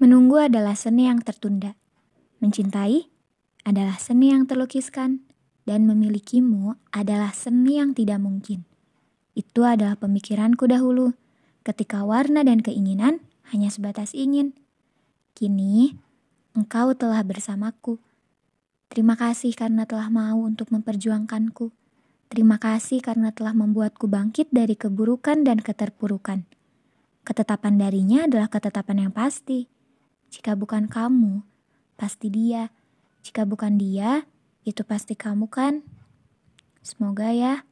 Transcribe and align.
Menunggu 0.00 0.40
adalah 0.40 0.72
seni 0.80 1.12
yang 1.12 1.20
tertunda. 1.20 1.76
Mencintai 2.40 3.12
adalah 3.68 4.00
seni 4.00 4.32
yang 4.32 4.48
terlukiskan. 4.48 5.28
Dan 5.68 5.84
memilikimu 5.84 6.72
adalah 6.88 7.36
seni 7.36 7.76
yang 7.76 7.92
tidak 7.92 8.16
mungkin. 8.16 8.64
Itu 9.36 9.68
adalah 9.68 10.00
pemikiranku 10.00 10.64
dahulu, 10.64 11.14
ketika 11.62 12.00
warna 12.02 12.40
dan 12.42 12.64
keinginan 12.64 13.20
hanya 13.52 13.68
sebatas 13.68 14.16
ingin. 14.16 14.56
Kini, 15.36 15.94
engkau 16.56 16.96
telah 16.96 17.20
bersamaku. 17.22 18.00
Terima 18.88 19.14
kasih 19.14 19.52
karena 19.54 19.84
telah 19.84 20.08
mau 20.08 20.42
untuk 20.42 20.72
memperjuangkanku. 20.74 21.70
Terima 22.32 22.56
kasih 22.56 23.04
karena 23.04 23.30
telah 23.30 23.52
membuatku 23.54 24.08
bangkit 24.08 24.50
dari 24.50 24.74
keburukan 24.74 25.44
dan 25.44 25.60
keterpurukan. 25.60 26.48
Ketetapan 27.22 27.78
darinya 27.78 28.26
adalah 28.26 28.48
ketetapan 28.48 29.06
yang 29.06 29.12
pasti. 29.14 29.70
Jika 30.30 30.54
bukan 30.54 30.86
kamu, 30.86 31.42
pasti 31.98 32.30
dia. 32.30 32.70
Jika 33.26 33.42
bukan 33.44 33.76
dia, 33.76 34.24
itu 34.62 34.86
pasti 34.86 35.18
kamu 35.18 35.50
kan? 35.50 35.82
Semoga 36.80 37.34
ya. 37.34 37.66